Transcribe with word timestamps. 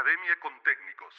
Academia 0.00 0.32
con 0.40 0.52
Técnicos. 0.64 1.12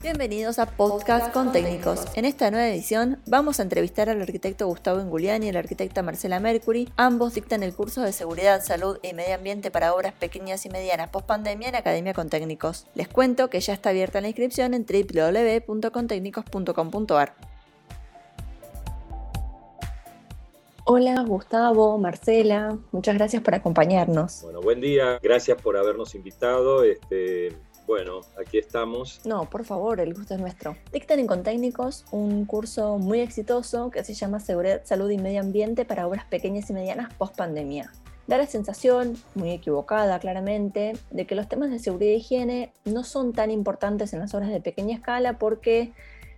Bienvenidos 0.00 0.60
a 0.60 0.66
Podcast 0.66 1.32
con 1.32 1.50
Técnicos. 1.50 2.06
En 2.14 2.24
esta 2.24 2.52
nueva 2.52 2.68
edición 2.68 3.20
vamos 3.26 3.58
a 3.58 3.64
entrevistar 3.64 4.08
al 4.08 4.22
arquitecto 4.22 4.68
Gustavo 4.68 5.00
Inguliani 5.00 5.48
y 5.48 5.52
la 5.52 5.58
arquitecta 5.58 6.04
Marcela 6.04 6.38
Mercury. 6.38 6.88
Ambos 6.96 7.34
dictan 7.34 7.64
el 7.64 7.74
curso 7.74 8.02
de 8.02 8.12
Seguridad, 8.12 8.62
Salud 8.62 9.00
y 9.02 9.12
Medio 9.12 9.34
Ambiente 9.34 9.72
para 9.72 9.92
obras 9.92 10.12
pequeñas 10.12 10.64
y 10.66 10.68
medianas 10.68 11.08
post 11.08 11.26
pandemia 11.26 11.70
en 11.70 11.74
Academia 11.74 12.14
con 12.14 12.28
Técnicos. 12.28 12.86
Les 12.94 13.08
cuento 13.08 13.50
que 13.50 13.58
ya 13.58 13.72
está 13.72 13.90
abierta 13.90 14.20
la 14.20 14.28
inscripción 14.28 14.72
en 14.72 14.86
www.contecnicos.com.ar. 14.86 17.55
Hola 20.88 21.20
Gustavo, 21.26 21.98
Marcela, 21.98 22.78
muchas 22.92 23.16
gracias 23.16 23.42
por 23.42 23.56
acompañarnos. 23.56 24.42
Bueno, 24.44 24.60
buen 24.60 24.80
día, 24.80 25.18
gracias 25.20 25.60
por 25.60 25.76
habernos 25.76 26.14
invitado. 26.14 26.84
Este, 26.84 27.56
bueno, 27.88 28.20
aquí 28.40 28.58
estamos. 28.58 29.20
No, 29.24 29.50
por 29.50 29.64
favor, 29.64 29.98
el 29.98 30.14
gusto 30.14 30.34
es 30.34 30.40
nuestro. 30.40 30.76
Dictan 30.92 31.18
en 31.18 31.26
Contécnicos 31.26 32.04
un 32.12 32.44
curso 32.44 32.98
muy 32.98 33.18
exitoso 33.18 33.90
que 33.90 34.04
se 34.04 34.14
llama 34.14 34.38
Seguridad, 34.38 34.82
Salud 34.84 35.10
y 35.10 35.18
Medio 35.18 35.40
Ambiente 35.40 35.84
para 35.84 36.06
obras 36.06 36.24
pequeñas 36.26 36.70
y 36.70 36.72
medianas 36.72 37.12
post 37.14 37.36
pandemia. 37.36 37.92
Da 38.28 38.38
la 38.38 38.46
sensación, 38.46 39.16
muy 39.34 39.50
equivocada 39.50 40.20
claramente, 40.20 40.92
de 41.10 41.26
que 41.26 41.34
los 41.34 41.48
temas 41.48 41.72
de 41.72 41.80
seguridad 41.80 42.12
e 42.12 42.18
higiene 42.18 42.72
no 42.84 43.02
son 43.02 43.32
tan 43.32 43.50
importantes 43.50 44.12
en 44.12 44.20
las 44.20 44.32
obras 44.34 44.50
de 44.50 44.60
pequeña 44.60 44.94
escala 44.94 45.36
porque 45.36 45.92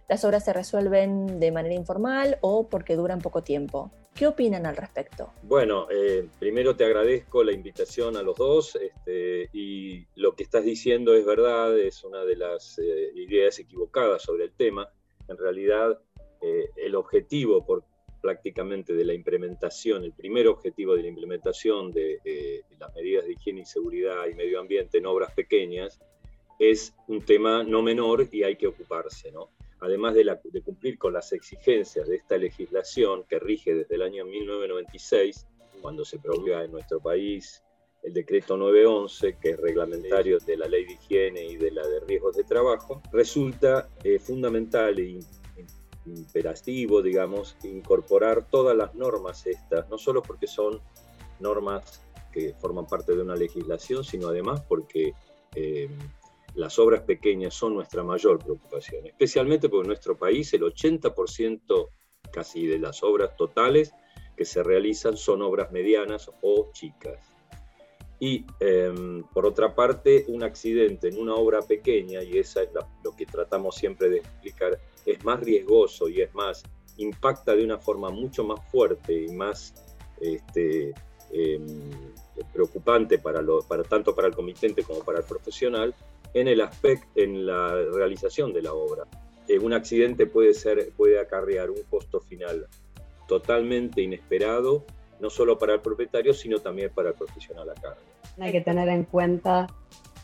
las 0.09 0.25
obras 0.25 0.43
se 0.47 0.55
resuelven 0.55 1.39
de 1.39 1.53
manera 1.53 1.75
informal 1.75 2.39
o 2.41 2.67
porque 2.67 2.97
duran 2.97 3.21
poco 3.21 3.43
tiempo. 3.43 3.91
¿Qué 4.19 4.27
opinan 4.27 4.67
al 4.67 4.77
respecto? 4.77 5.33
Bueno, 5.45 5.87
eh, 5.93 6.27
primero 6.41 6.75
te 6.75 6.85
agradezco 6.85 7.45
la 7.45 7.53
invitación 7.53 8.17
a 8.17 8.23
los 8.23 8.37
dos 8.37 8.75
este, 8.75 9.49
y 9.53 10.05
lo 10.17 10.35
que 10.35 10.43
estás 10.43 10.65
diciendo 10.65 11.15
es 11.15 11.25
verdad, 11.25 11.79
es 11.79 12.03
una 12.03 12.25
de 12.25 12.35
las 12.35 12.81
eh, 12.81 13.13
ideas 13.15 13.61
equivocadas 13.61 14.25
sobre 14.25 14.47
el 14.47 14.53
tema. 14.55 14.89
En 15.29 15.39
realidad, 15.39 16.01
eh, 16.43 16.69
el 16.75 16.97
objetivo 16.97 17.65
por, 17.65 17.85
prácticamente 18.21 18.93
de 18.93 19.05
la 19.05 19.15
implementación, 19.15 20.03
el 20.03 20.13
primer 20.13 20.49
objetivo 20.49 20.97
de 20.97 21.03
la 21.03 21.09
implementación 21.09 21.93
de, 21.93 22.19
de 22.25 22.65
las 22.81 22.93
medidas 22.97 23.25
de 23.25 23.35
higiene 23.35 23.61
y 23.61 23.67
seguridad 23.67 24.27
y 24.27 24.35
medio 24.35 24.59
ambiente 24.59 24.99
en 24.99 25.07
obras 25.07 25.33
pequeñas 25.33 26.01
es 26.59 26.93
un 27.07 27.25
tema 27.25 27.63
no 27.63 27.83
menor 27.83 28.27
y 28.33 28.43
hay 28.43 28.57
que 28.57 28.67
ocuparse, 28.67 29.31
¿no? 29.31 29.51
Además 29.81 30.15
de, 30.15 30.63
cumplir 30.63 30.99
con 30.99 31.13
las 31.13 31.33
exigencias 31.33 32.09
de 32.09 32.17
esta 32.17 32.37
legislación 32.37 33.25
que 33.29 33.39
rige 33.39 33.75
desde 33.75 33.95
el 33.95 34.03
año 34.03 34.25
1996, 34.25 35.47
cuando 35.81 36.05
se 36.05 36.19
promulga 36.19 36.65
en 36.65 36.73
nuestro 36.73 37.01
país 37.01 37.63
el 38.03 38.13
decreto 38.13 38.57
911, 38.57 39.39
que 39.41 39.51
es 39.51 39.61
reglamentario 39.61 40.39
de 40.39 40.57
la 40.57 40.67
ley 40.67 40.85
de 40.85 40.93
higiene 40.95 41.45
y 41.45 41.57
de 41.57 41.71
la 41.71 41.87
de 41.87 42.01
riesgos 42.01 42.37
de 42.37 42.45
trabajo, 42.45 43.03
resulta 43.13 43.89
eh, 44.05 44.19
fundamental 44.19 44.99
e 44.99 45.19
imperativo, 46.07 47.03
digamos, 47.03 47.57
incorporar 47.65 48.49
todas 48.49 48.77
las 48.77 48.95
normas 48.95 49.47
estas, 49.47 49.89
no 49.89 49.99
solo 49.99 50.23
porque 50.23 50.47
son 50.47 50.81
normas 51.41 52.03
que 52.33 52.55
forman 52.55 52.87
parte 52.87 53.15
de 53.15 53.23
una 53.23 53.37
legislación, 53.37 54.05
sino 54.05 54.29
además 54.29 54.63
porque 54.69 55.15
eh, 55.55 55.89
las 56.55 56.79
obras 56.79 57.03
pequeñas 57.03 57.55
son 57.55 57.75
nuestra 57.75 58.03
mayor 58.03 58.39
preocupación, 58.39 59.07
especialmente 59.07 59.69
porque 59.69 59.85
en 59.85 59.89
nuestro 59.89 60.17
país 60.17 60.53
el 60.55 60.63
80% 60.63 61.89
casi 62.33 62.67
de 62.67 62.79
las 62.79 63.03
obras 63.03 63.37
totales 63.37 63.93
que 64.37 64.45
se 64.45 64.63
realizan 64.63 65.17
son 65.17 65.43
obras 65.43 65.73
medianas 65.73 66.31
o 66.43 66.71
chicas. 66.73 67.19
Y 68.21 68.45
em, 68.61 69.23
por 69.33 69.47
otra 69.47 69.75
parte, 69.75 70.25
un 70.29 70.43
accidente 70.43 71.09
en 71.09 71.19
una 71.19 71.35
obra 71.35 71.63
pequeña, 71.63 72.23
y 72.23 72.39
eso 72.39 72.61
es 72.61 72.69
lo 73.05 73.15
que 73.15 73.27
tratamos 73.27 73.77
siempre 73.77 74.09
de 74.09 74.19
explicar, 74.19 74.79
es 75.07 75.25
más 75.25 75.41
riesgoso 75.41 76.09
y 76.09 76.21
es 76.23 76.35
más, 76.35 76.65
impacta 76.97 77.55
de 77.55 77.65
una 77.65 77.79
forma 77.79 78.11
mucho 78.11 78.43
más 78.43 78.61
fuerte 78.71 79.25
y 79.25 79.29
más 79.29 79.73
este, 80.21 80.93
em, 81.31 81.91
preocupante 82.53 83.19
para 83.19 83.41
tanto 83.89 84.15
para 84.15 84.29
el 84.29 84.35
comitente 84.35 84.83
como 84.83 85.05
para 85.05 85.21
el 85.21 85.25
profesional, 85.25 85.95
en 86.35 86.49
el 86.49 86.61
aspecto, 86.61 87.09
en 87.17 87.47
la 87.47 87.75
realización 87.93 88.53
de 88.53 88.63
la 88.63 88.73
obra. 88.73 89.05
Eh, 89.49 89.59
un 89.59 89.73
accidente 89.73 90.27
puede, 90.27 90.55
ser, 90.55 90.93
puede 90.97 91.19
acarrear 91.19 91.71
un 91.71 91.83
costo 91.91 92.21
final 92.21 92.67
totalmente 93.27 94.03
inesperado, 94.03 94.85
no 95.21 95.31
solo 95.31 95.59
para 95.59 95.75
el 95.75 95.81
propietario, 95.81 96.33
sino 96.33 96.59
también 96.59 96.91
para 96.95 97.11
el 97.11 97.15
profesional 97.15 97.69
a 97.71 97.75
cargo. 97.75 98.01
Hay 98.39 98.53
que 98.53 98.61
tener 98.61 98.89
en 98.89 99.05
cuenta 99.05 99.67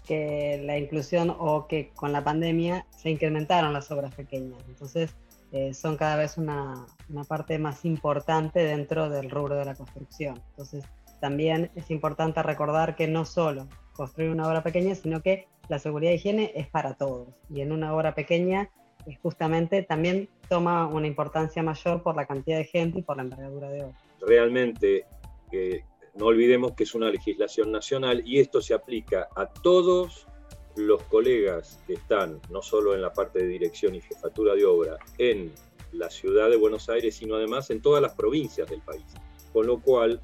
que 0.07 0.61
la 0.65 0.79
inclusión 0.79 1.35
o 1.39 1.67
que 1.67 1.91
con 1.95 2.13
la 2.13 2.23
pandemia 2.23 2.87
se 2.91 3.11
incrementaron 3.11 3.73
las 3.73 3.91
obras 3.91 4.15
pequeñas. 4.15 4.63
Entonces, 4.69 5.15
eh, 5.53 5.73
son 5.73 5.97
cada 5.97 6.17
vez 6.17 6.37
una, 6.37 6.87
una, 7.09 7.25
parte 7.25 7.59
más 7.59 7.85
importante 7.85 8.61
dentro 8.61 9.09
del 9.09 9.31
rubro 9.31 9.57
de 9.57 9.65
la 9.65 9.75
construcción. 9.75 10.43
Entonces, 10.51 10.85
también 11.21 11.71
es 11.75 11.91
importante 11.91 12.43
recordar 12.43 12.97
que 12.97 13.07
no 13.09 13.25
solo 13.25 13.69
construir 13.95 14.31
una 14.31 14.47
obra 14.47 14.63
pequeña, 14.63 14.95
sino 14.95 15.23
que 15.23 15.47
la 15.69 15.79
seguridad 15.79 16.13
y 16.13 16.15
higiene 16.15 16.53
es 16.55 16.69
para 16.69 16.95
todos. 16.95 17.29
Y 17.51 17.61
en 17.61 17.73
una 17.73 17.95
obra 17.95 18.15
pequeña, 18.15 18.71
eh, 19.07 19.17
justamente 19.23 19.83
también 19.83 20.29
toma 20.49 20.87
una 20.87 21.07
importancia 21.07 21.63
mayor 21.63 22.03
por 22.03 22.17
la 22.17 22.27
cantidad 22.27 22.59
de 22.59 22.65
gente 22.65 22.99
y 22.99 23.03
por 23.03 23.17
la 23.17 23.23
envergadura 23.23 23.71
de 23.71 23.85
obra. 23.85 23.99
Realmente, 24.21 25.07
no 26.15 26.27
olvidemos 26.27 26.73
que 26.73 26.85
es 26.85 26.95
una 26.95 27.11
legislación 27.11 27.73
nacional 27.73 28.23
y 28.25 28.41
esto 28.41 28.61
se 28.61 28.75
aplica 28.75 29.29
a 29.35 29.47
todos 29.47 30.27
los 30.77 31.03
colegas 31.05 31.81
que 31.87 31.95
están 31.95 32.41
no 32.51 32.63
solo 32.63 32.95
en 32.95 33.03
la 33.03 33.13
parte 33.13 33.41
de 33.41 33.47
dirección 33.47 33.95
y 33.95 34.01
jefatura 34.01 34.55
de 34.55 34.65
obra 34.65 34.97
en 35.19 35.53
la 35.93 36.11
ciudad 36.11 36.51
de 36.51 36.57
Buenos 36.57 36.89
Aires, 36.89 37.17
sino 37.17 37.37
además 37.37 37.71
en 37.71 37.81
todas 37.81 38.03
las 38.03 38.15
provincias 38.15 38.69
del 38.69 38.81
país. 38.81 39.05
Con 39.53 39.67
lo 39.67 39.81
cual, 39.81 40.21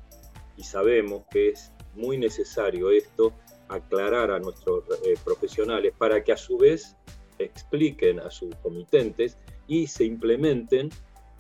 y 0.57 0.65
sabemos 0.65 1.23
que 1.31 1.51
es 1.51 1.73
muy 1.95 2.19
necesario 2.19 2.91
esto, 2.91 3.33
aclarar 3.69 4.31
a 4.31 4.39
nuestros 4.39 4.85
eh, 5.05 5.15
profesionales 5.25 5.93
para 5.97 6.23
que 6.23 6.33
a 6.33 6.37
su 6.37 6.59
vez 6.59 6.97
expliquen 7.39 8.21
a 8.21 8.31
sus 8.31 8.55
comitentes 8.57 9.37
y 9.67 9.87
se 9.87 10.05
implementen 10.05 10.91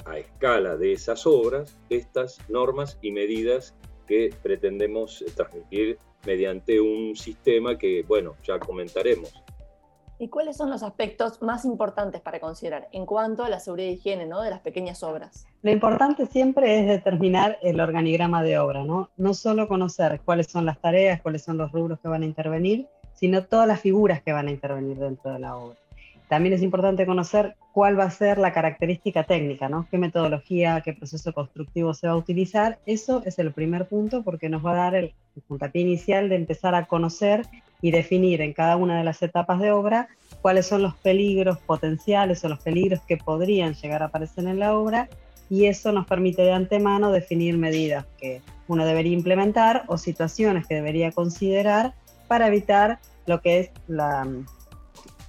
a 0.05 0.19
escala 0.19 0.77
de 0.77 0.93
esas 0.93 1.27
obras 1.27 1.77
estas 1.91 2.39
normas 2.49 2.99
y 3.03 3.11
medidas 3.13 3.75
que 4.07 4.35
pretendemos 4.43 5.25
transmitir 5.35 5.99
mediante 6.27 6.81
un 6.81 7.17
sistema 7.17 7.79
que, 7.79 8.03
bueno, 8.03 8.37
ya 8.45 8.59
comentaremos. 8.59 9.33
¿Y 10.23 10.29
cuáles 10.29 10.59
son 10.59 10.69
los 10.69 10.83
aspectos 10.83 11.41
más 11.41 11.65
importantes 11.65 12.21
para 12.21 12.41
considerar 12.41 12.89
en 12.93 13.07
cuanto 13.07 13.43
a 13.43 13.49
la 13.49 13.59
seguridad 13.59 13.89
y 13.89 13.93
higiene 13.93 14.27
¿no? 14.27 14.43
de 14.43 14.51
las 14.51 14.61
pequeñas 14.61 15.03
obras? 15.03 15.47
Lo 15.63 15.71
importante 15.71 16.27
siempre 16.27 16.79
es 16.79 16.87
determinar 16.89 17.57
el 17.63 17.81
organigrama 17.81 18.43
de 18.43 18.59
obra, 18.59 18.85
¿no? 18.85 19.09
No 19.17 19.33
solo 19.33 19.67
conocer 19.67 20.21
cuáles 20.23 20.49
son 20.49 20.67
las 20.67 20.79
tareas, 20.79 21.23
cuáles 21.23 21.43
son 21.43 21.57
los 21.57 21.73
rubros 21.73 22.01
que 22.01 22.09
van 22.09 22.21
a 22.21 22.27
intervenir, 22.27 22.87
sino 23.15 23.45
todas 23.45 23.67
las 23.67 23.81
figuras 23.81 24.21
que 24.21 24.35
van 24.35 24.49
a 24.49 24.51
intervenir 24.51 24.99
dentro 24.99 25.33
de 25.33 25.39
la 25.39 25.57
obra. 25.57 25.79
También 26.29 26.53
es 26.53 26.63
importante 26.63 27.07
conocer 27.07 27.57
cuál 27.73 27.99
va 27.99 28.05
a 28.05 28.11
ser 28.11 28.37
la 28.37 28.53
característica 28.53 29.25
técnica, 29.25 29.71
¿no? 29.71 29.89
qué 29.91 29.97
metodología, 29.97 30.83
qué 30.85 30.93
proceso 30.93 31.33
constructivo 31.33 31.95
se 31.95 32.09
va 32.09 32.13
a 32.13 32.17
utilizar. 32.17 32.79
Eso 32.85 33.23
es 33.25 33.39
el 33.39 33.53
primer 33.53 33.89
punto 33.89 34.23
porque 34.23 34.51
nos 34.51 34.65
va 34.65 34.73
a 34.73 34.85
dar 34.85 34.95
el 34.97 35.15
puntapié 35.49 35.81
inicial 35.81 36.29
de 36.29 36.37
empezar 36.37 36.75
a 36.75 36.85
conocer 36.85 37.47
y 37.83 37.91
definir 37.91 38.41
en 38.41 38.53
cada 38.53 38.77
una 38.77 38.99
de 38.99 39.05
las 39.05 39.23
etapas 39.23 39.61
de 39.61 39.73
obra 39.73 40.09
cuáles 40.43 40.67
son 40.67 40.83
los 40.83 40.95
peligros 40.97 41.59
potenciales 41.59 42.45
o 42.45 42.49
los 42.49 42.61
peligros 42.61 43.01
que 43.07 43.17
podrían 43.17 43.75
llegar 43.75 44.03
a 44.03 44.07
aparecer 44.07 44.47
en 44.47 44.59
la 44.59 44.77
obra 44.77 45.09
y 45.49 45.67
eso 45.67 45.91
nos 45.93 46.07
permite 46.07 46.43
de 46.43 46.53
antemano 46.53 47.11
definir 47.11 47.59
medidas 47.59 48.07
que 48.19 48.41
uno 48.69 48.87
debería 48.87 49.13
implementar 49.13 49.85
o 49.89 49.99
situaciones 49.99 50.67
que 50.67 50.77
debería 50.77 51.11
considerar 51.11 51.95
para 52.29 52.47
evitar 52.47 53.01
lo 53.27 53.43
que 53.43 53.59
es 53.59 53.71
la, 53.89 54.27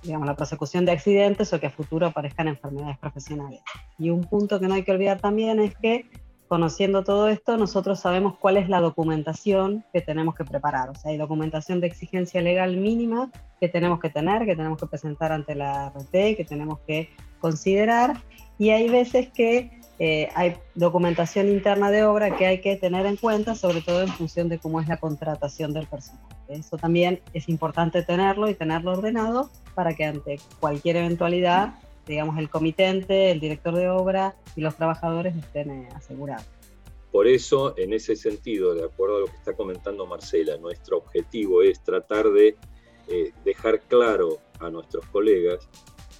digamos, 0.04 0.28
la 0.28 0.36
persecución 0.36 0.86
de 0.86 0.92
accidentes 0.92 1.52
o 1.54 1.60
que 1.60 1.68
a 1.68 1.72
futuro 1.72 2.06
aparezcan 2.08 2.48
enfermedades 2.48 3.00
profesionales. 3.00 3.62
Y 3.98 4.12
un 4.12 4.24
punto 4.24 4.60
que 4.60 4.68
no 4.68 4.76
hay 4.76 4.84
que 4.84 4.92
olvidar 4.92 5.20
también 5.20 5.60
es 5.60 5.76
que 5.78 6.06
conociendo 6.52 7.06
todo 7.06 7.30
esto, 7.30 7.56
nosotros 7.56 8.02
sabemos 8.02 8.36
cuál 8.38 8.58
es 8.58 8.68
la 8.68 8.82
documentación 8.82 9.86
que 9.94 10.02
tenemos 10.02 10.36
que 10.36 10.44
preparar. 10.44 10.90
O 10.90 10.96
sea, 10.96 11.12
hay 11.12 11.18
documentación 11.18 11.80
de 11.80 11.88
exigencia 11.88 12.42
legal 12.42 12.76
mínima 12.76 13.32
que 13.62 13.70
tenemos 13.70 14.02
que 14.02 14.10
tener, 14.10 14.46
que 14.46 14.58
tenemos 14.58 14.78
que 14.78 14.86
presentar 14.86 15.32
ante 15.32 15.56
la 15.56 15.94
RT, 15.96 16.36
que 16.36 16.46
tenemos 16.46 16.80
que 16.86 17.08
considerar. 17.40 18.22
Y 18.60 18.72
hay 18.72 18.90
veces 18.90 19.30
que 19.30 19.80
eh, 19.98 20.28
hay 20.36 20.58
documentación 20.76 21.48
interna 21.48 21.90
de 21.90 22.04
obra 22.04 22.36
que 22.36 22.46
hay 22.46 22.60
que 22.60 22.76
tener 22.76 23.06
en 23.06 23.16
cuenta, 23.16 23.56
sobre 23.56 23.80
todo 23.80 24.02
en 24.02 24.10
función 24.10 24.50
de 24.50 24.60
cómo 24.60 24.82
es 24.82 24.90
la 24.90 24.98
contratación 24.98 25.72
del 25.72 25.88
personal. 25.88 26.36
Eso 26.50 26.76
también 26.76 27.22
es 27.32 27.48
importante 27.48 28.04
tenerlo 28.04 28.50
y 28.50 28.56
tenerlo 28.56 28.92
ordenado 28.92 29.50
para 29.74 29.94
que 29.94 30.04
ante 30.04 30.38
cualquier 30.60 30.98
eventualidad 30.98 31.76
digamos, 32.06 32.38
el 32.38 32.50
comitente, 32.50 33.32
el 33.32 33.40
director 33.40 33.76
de 33.76 33.90
obra 33.90 34.36
y 34.56 34.62
los 34.62 34.76
trabajadores 34.76 35.36
estén 35.36 35.72
eh, 35.72 35.90
asegurados. 35.96 36.46
Por 37.12 37.28
eso, 37.28 37.78
en 37.78 37.94
ese 37.94 38.16
sentido, 38.16 38.74
de 38.74 38.86
acuerdo 38.86 39.18
a 39.18 39.20
lo 39.22 39.26
que 39.26 39.36
está 39.36 39.54
comentando 39.54 40.06
Marcela, 40.06 40.58
nuestro 40.58 40.98
objetivo 40.98 41.62
es 41.62 41.84
tratar 41.84 42.30
de 42.32 42.56
eh, 43.08 43.34
dejar 43.44 43.82
claro 43.82 44.40
a 44.60 44.70
nuestros 44.70 45.06
colegas 45.08 45.68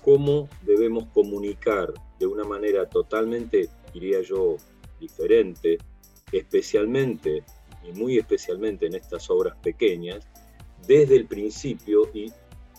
cómo 0.04 0.50
debemos 0.64 1.06
comunicar 1.14 1.94
de 2.20 2.26
una 2.26 2.44
manera 2.44 2.90
totalmente, 2.90 3.70
diría 3.94 4.22
yo, 4.22 4.58
diferente, 5.00 5.78
especialmente 6.32 7.44
y 7.84 7.94
muy 7.94 8.18
especialmente 8.18 8.88
en 8.88 8.96
estas 8.96 9.30
obras 9.30 9.56
pequeñas, 9.64 10.28
desde 10.86 11.16
el 11.16 11.26
principio 11.26 12.10
y 12.14 12.32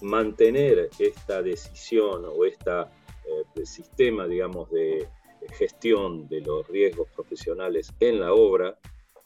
mantener 0.02 0.90
esta 0.98 1.42
decisión 1.42 2.24
o 2.24 2.44
este 2.44 2.70
sistema, 3.64 4.26
digamos, 4.26 4.70
de 4.70 5.08
gestión 5.58 6.28
de 6.28 6.40
los 6.40 6.66
riesgos 6.68 7.08
profesionales 7.14 7.92
en 8.00 8.20
la 8.20 8.32
obra 8.32 8.78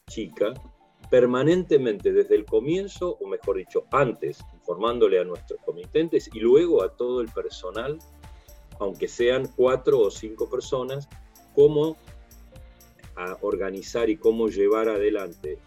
chica, 0.07 0.53
permanentemente 1.09 2.11
desde 2.11 2.35
el 2.35 2.45
comienzo, 2.45 3.17
o 3.21 3.27
mejor 3.27 3.57
dicho, 3.57 3.85
antes, 3.91 4.39
informándole 4.53 5.19
a 5.19 5.23
nuestros 5.23 5.59
comitentes 5.65 6.29
y 6.33 6.39
luego 6.39 6.83
a 6.83 6.95
todo 6.95 7.21
el 7.21 7.29
personal, 7.29 7.99
aunque 8.79 9.07
sean 9.07 9.47
cuatro 9.55 9.99
o 9.99 10.11
cinco 10.11 10.49
personas, 10.49 11.07
cómo 11.55 11.97
organizar 13.41 14.09
y 14.09 14.17
cómo 14.17 14.47
llevar 14.47 14.89
adelante 14.89 15.57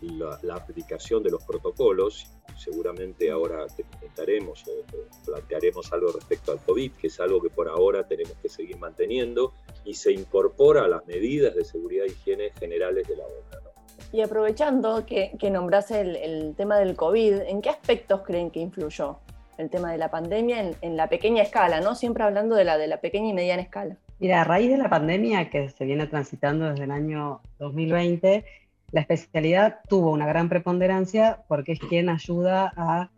la, 0.00 0.54
aplicación 0.54 1.22
de 1.22 1.30
los 1.30 1.42
protocolos. 1.44 2.30
Seguramente 2.56 3.30
ahora 3.30 3.66
te 3.68 3.84
comentaremos 3.84 4.64
o, 4.68 4.84
plantearemos 5.24 5.92
algo 5.92 6.12
respecto 6.12 6.52
al 6.52 6.58
COVID, 6.60 6.92
que 6.92 7.06
es 7.08 7.20
algo 7.20 7.40
que 7.40 7.50
por 7.50 7.68
ahora 7.68 8.06
tenemos 8.06 8.34
que 8.42 8.48
seguir 8.48 8.78
manteniendo 8.78 9.52
y 9.84 9.94
se 9.94 10.12
incorpora 10.12 10.84
a 10.84 10.88
las 10.88 11.06
medidas 11.06 11.54
de 11.54 11.64
seguridad 11.64 12.06
e 12.06 12.10
higiene 12.10 12.50
generales 12.58 13.06
de 13.06 13.16
la 13.16 13.24
obra. 13.24 13.66
Y 14.12 14.20
aprovechando 14.20 15.04
que, 15.04 15.32
que 15.38 15.50
nombras 15.50 15.90
el, 15.90 16.54
tema 16.56 16.78
del 16.78 16.96
COVID, 16.96 17.42
¿en 17.42 17.60
qué 17.60 17.70
aspectos 17.70 18.22
creen 18.22 18.50
que 18.50 18.60
influyó 18.60 19.18
el 19.58 19.70
tema 19.70 19.92
de 19.92 19.98
la 19.98 20.10
pandemia 20.10 20.72
en, 20.80 20.96
la 20.96 21.08
pequeña 21.08 21.42
escala, 21.42 21.80
¿no? 21.80 21.94
Siempre 21.94 22.24
hablando 22.24 22.54
de 22.56 22.64
la, 22.64 22.78
de 22.78 22.86
la 22.86 23.00
pequeña 23.00 23.30
y 23.30 23.32
mediana 23.32 23.62
escala. 23.62 23.96
Mira, 24.18 24.42
a 24.42 24.44
raíz 24.44 24.70
de 24.70 24.78
la 24.78 24.88
pandemia 24.88 25.50
que 25.50 25.68
se 25.68 25.84
viene 25.84 26.06
transitando 26.06 26.70
desde 26.70 26.84
el 26.84 26.90
año 26.90 27.40
2020, 27.58 28.44
la 28.92 29.00
especialidad 29.00 29.80
tuvo 29.88 30.12
una 30.12 30.26
gran 30.26 30.48
preponderancia 30.48 31.42
porque 31.48 31.72
es 31.72 31.80
quien 31.80 32.08
ayuda 32.08 32.72
a 32.76 33.10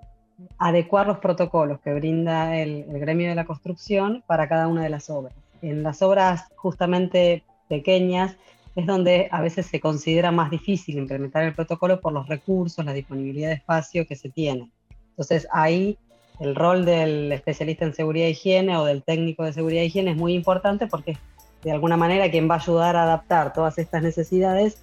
adecuar 0.59 1.07
los 1.07 1.19
protocolos 1.19 1.81
que 1.81 1.93
brinda 1.95 2.57
el, 2.57 2.85
gremio 2.87 3.29
de 3.29 3.35
la 3.35 3.45
construcción 3.45 4.23
para 4.27 4.49
cada 4.49 4.69
una 4.69 4.83
de 4.83 4.89
las 4.89 5.11
obras. 5.11 5.35
En 5.63 5.83
las 5.83 6.03
obras 6.03 6.47
justamente 6.57 7.43
pequeñas 7.69 8.37
es 8.77 8.87
donde 8.87 9.29
a 9.33 9.41
veces 9.41 9.67
se 9.67 9.81
considera 9.81 10.31
más 10.31 10.51
difícil 10.51 10.97
implementar 10.99 11.43
el 11.43 11.55
protocolo 11.55 12.01
por 12.01 12.13
los 12.13 12.29
recursos, 12.29 12.85
la 12.85 12.93
disponibilidad 12.93 13.49
de 13.49 13.55
espacio 13.55 14.07
que 14.07 14.15
se 14.15 14.31
tiene. 14.31 14.71
Entonces 15.11 15.49
ahí 15.53 15.99
el 16.39 16.55
rol 16.55 16.85
del 16.85 17.33
especialista 17.33 17.85
en 17.85 17.95
seguridad 17.95 18.29
e 18.29 18.31
higiene 18.31 18.77
o 18.77 18.85
del 18.85 19.03
técnico 19.03 19.43
de 19.43 19.53
seguridad 19.53 19.83
e 19.83 19.87
higiene 19.87 20.13
es 20.13 20.17
muy 20.17 20.35
importante 20.35 20.87
porque 20.87 21.19
de 21.65 21.73
alguna 21.73 21.97
manera 21.97 22.31
quien 22.31 22.49
va 22.49 22.55
a 22.55 22.59
ayudar 22.59 22.95
a 22.95 23.03
adaptar 23.03 23.53
todas 23.53 23.79
estas 23.79 24.03
necesidades 24.03 24.81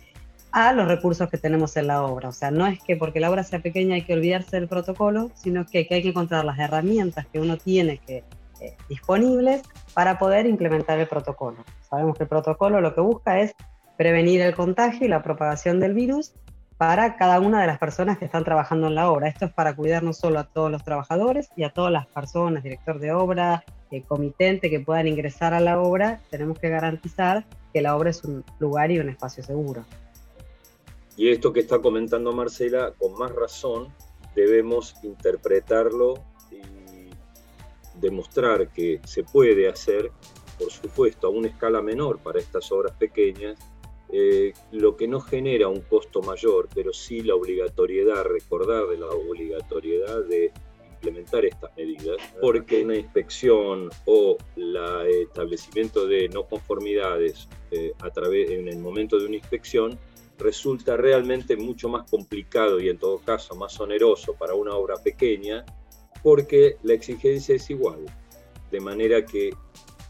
a 0.56 0.72
los 0.72 0.88
recursos 0.88 1.30
que 1.30 1.38
tenemos 1.38 1.75
en 1.75 1.88
la 1.88 2.02
obra. 2.02 2.30
O 2.30 2.31
sea, 2.31 2.50
no 2.50 2.66
es 2.66 2.81
que 2.81 2.96
porque 2.96 3.19
la 3.19 3.30
obra 3.30 3.44
sea 3.44 3.60
pequeña 3.60 3.96
hay 3.96 4.04
que 4.04 4.13
olvidarse 4.13 4.56
del 4.56 4.69
protocolo, 4.69 5.30
sino 5.36 5.66
que, 5.66 5.80
hay 5.80 6.02
que 6.02 6.07
encontrar 6.07 6.46
las 6.46 6.57
herramientas 6.57 7.28
que 7.28 7.42
uno 7.42 7.57
tiene 7.57 7.98
que, 7.98 8.24
eh, 8.62 8.78
disponibles 8.88 9.63
para 9.94 10.18
poder 10.18 10.46
implementar 10.46 10.98
el 10.98 11.07
protocolo. 11.07 11.57
Sabemos 11.81 12.16
que 12.16 12.24
el 12.24 12.30
protocolo 12.30 12.80
lo 12.80 12.96
que 12.96 13.02
busca 13.02 13.42
es 13.42 13.54
prevenir 13.98 14.40
el 14.40 14.56
contagio 14.56 15.06
y 15.06 15.10
la 15.10 15.22
propagación 15.22 15.81
del 15.81 15.94
virus 15.94 16.34
para 16.78 17.18
cada 17.18 17.42
una 17.42 17.60
de 17.60 17.68
las 17.68 17.78
personas 17.78 18.18
que 18.18 18.24
están 18.24 18.46
trabajando 18.46 18.88
en 18.88 18.96
la 18.96 19.12
obra. 19.12 19.28
Esto 19.28 19.44
es 19.44 19.52
para 19.52 19.75
cuidar 19.75 20.04
no 20.04 20.13
solo 20.13 20.40
a 20.40 20.46
todos 20.46 20.72
los 20.72 20.86
trabajadores 20.86 21.50
y 21.57 21.66
a 21.66 21.72
todas 21.72 21.92
las 21.92 22.07
personas, 22.07 22.63
director 22.63 23.00
de 23.00 23.12
obra, 23.12 23.66
eh, 23.92 24.04
comitente 24.04 24.69
que 24.69 24.80
puedan 24.80 25.10
ingresar 25.10 25.54
a 25.54 25.60
la 25.60 25.81
obra, 25.81 26.22
tenemos 26.30 26.57
que 26.60 26.69
garantizar 26.69 27.44
que 27.74 27.81
la 27.81 27.94
obra 27.98 28.12
es 28.12 28.24
un 28.24 28.46
lugar 28.60 28.90
y 28.92 29.00
un 29.00 29.10
espacio 29.10 29.44
seguro. 29.44 29.84
Y 31.18 31.30
esto 31.30 31.54
que 31.54 31.62
está 31.62 31.80
comentando 31.80 32.34
Marcela, 32.34 32.94
con 32.98 33.14
más 33.14 33.34
razón, 33.34 33.88
debemos 34.36 34.96
interpretarlo 35.04 36.16
y 36.52 37.10
demostrar 38.00 38.72
que 38.74 39.00
se 39.06 39.24
puede 39.24 39.70
hacer, 39.70 40.12
por 40.60 40.72
supuesto, 40.72 41.28
a 41.28 41.30
una 41.30 41.48
escala 41.48 41.82
menor 41.82 42.20
para 42.20 42.40
estas 42.40 42.72
obras 42.72 42.92
pequeñas, 42.98 43.58
eh, 44.12 44.54
lo 44.72 44.96
que 44.96 45.08
no 45.08 45.20
genera 45.20 45.68
un 45.68 45.82
costo 45.82 46.22
mayor, 46.22 46.68
pero 46.76 46.94
sí 46.94 47.22
la 47.22 47.36
obligatoriedad, 47.36 48.26
recordar 48.26 48.88
de 48.88 48.98
la 48.98 49.08
obligatoriedad 49.08 50.24
de 50.26 50.52
implementar 50.96 51.46
estas 51.46 51.76
medidas, 51.76 52.18
porque 52.42 52.84
una 52.84 52.96
inspección 52.96 53.90
o 54.06 54.38
el 54.56 54.76
establecimiento 55.24 56.08
de 56.08 56.30
no 56.30 56.46
conformidades 56.46 57.48
eh, 57.72 57.94
a 58.00 58.10
través, 58.10 58.52
en 58.52 58.68
el 58.68 58.80
momento 58.80 59.18
de 59.20 59.26
una 59.26 59.36
inspección 59.36 59.98
resulta 60.38 60.98
realmente 60.98 61.56
mucho 61.56 61.90
más 61.90 62.10
complicado 62.10 62.80
y 62.80 62.90
en 62.90 62.98
todo 62.98 63.20
caso 63.20 63.56
más 63.56 63.80
oneroso 63.80 64.34
para 64.34 64.54
una 64.54 64.76
obra 64.76 64.96
pequeña, 65.04 65.66
porque 66.24 66.78
la 66.84 66.94
exigencia 66.94 67.56
es 67.56 67.70
igual. 67.70 68.06
De 68.72 68.80
manera 68.80 69.26
que 69.26 69.52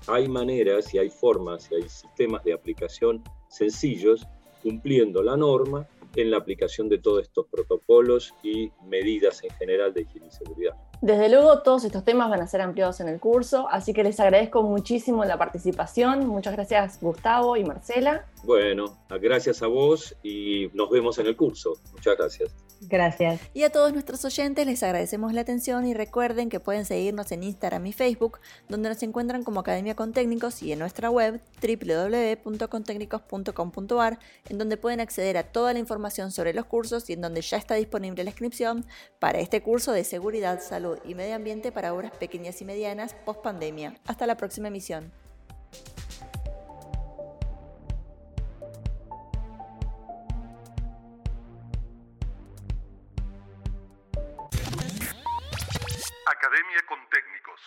hay 0.08 0.28
maneras 0.28 0.94
y 0.94 0.98
hay 0.98 1.10
formas 1.10 1.70
y 1.72 1.76
hay 1.76 1.90
sistemas 1.90 2.44
de 2.44 2.54
aplicación 2.54 3.24
sencillos, 3.50 4.26
cumpliendo 4.62 5.22
la 5.22 5.38
norma 5.38 5.88
en 6.16 6.32
la 6.32 6.38
aplicación 6.38 6.90
de 6.90 6.98
todos 6.98 7.24
estos 7.24 7.48
protocolos 7.48 8.34
y 8.44 8.72
medidas 8.86 9.44
en 9.44 9.50
general 9.52 9.94
de 9.94 10.02
higiene 10.02 10.28
y 10.28 10.32
seguridad. 10.32 10.76
Desde 11.02 11.30
luego, 11.30 11.62
todos 11.62 11.84
estos 11.84 12.04
temas 12.04 12.30
van 12.30 12.42
a 12.42 12.48
ser 12.48 12.62
ampliados 12.62 13.00
en 13.00 13.10
el 13.10 13.20
curso, 13.20 13.68
así 13.70 13.94
que 13.94 14.04
les 14.04 14.20
agradezco 14.20 14.64
muchísimo 14.64 15.26
la 15.26 15.38
participación. 15.38 16.26
Muchas 16.26 16.54
gracias, 16.54 17.00
Gustavo 17.02 17.58
y 17.58 17.64
Marcela. 17.64 18.26
Bueno, 18.44 18.98
gracias 19.22 19.62
a 19.62 19.68
vos 19.68 20.16
y 20.24 20.70
nos 20.74 20.90
vemos 20.90 21.20
en 21.20 21.28
el 21.28 21.36
curso. 21.36 21.74
Muchas 21.94 22.18
gracias. 22.18 22.65
Gracias. 22.82 23.40
Y 23.54 23.64
a 23.64 23.72
todos 23.72 23.94
nuestros 23.94 24.26
oyentes 24.26 24.66
les 24.66 24.84
agradecemos 24.84 25.32
la 25.34 25.40
atención 25.42 25.88
y 25.88 25.94
recuerden 25.94 26.50
que 26.50 26.60
pueden 26.60 26.84
seguirnos 26.86 27.32
en 27.32 27.44
Instagram 27.44 27.86
y 27.88 27.94
Facebook, 27.94 28.40
donde 28.70 28.90
nos 28.90 29.02
encuentran 29.04 29.44
como 29.44 29.62
Academia 29.62 29.96
con 29.96 30.14
Técnicos 30.14 30.62
y 30.62 30.72
en 30.72 30.78
nuestra 30.80 31.10
web 31.10 31.42
www.contecnicos.com.ar, 31.62 34.20
en 34.50 34.58
donde 34.58 34.78
pueden 34.78 35.02
acceder 35.02 35.38
a 35.38 35.44
toda 35.44 35.74
la 35.74 35.80
información 35.80 36.32
sobre 36.32 36.54
los 36.54 36.66
cursos 36.66 37.10
y 37.10 37.14
en 37.14 37.22
donde 37.22 37.42
ya 37.42 37.58
está 37.58 37.74
disponible 37.76 38.24
la 38.24 38.30
inscripción 38.30 38.86
para 39.20 39.40
este 39.40 39.62
curso 39.62 39.92
de 39.92 40.04
seguridad, 40.04 40.62
salud 40.62 41.00
y 41.06 41.16
medio 41.16 41.36
ambiente 41.36 41.72
para 41.72 41.94
obras 41.94 42.12
pequeñas 42.12 42.62
y 42.62 42.66
medianas 42.66 43.16
post 43.26 43.42
pandemia. 43.42 43.96
Hasta 44.06 44.28
la 44.28 44.38
próxima 44.38 44.68
emisión. 44.68 45.25
Academia 56.46 56.86
con 56.88 57.00
Técnicos. 57.10 57.60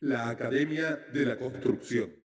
La 0.00 0.28
Academia 0.28 0.96
de 1.12 1.26
la 1.26 1.36
Construcción. 1.36 2.22